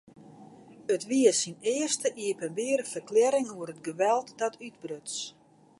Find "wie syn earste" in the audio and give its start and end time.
1.09-2.07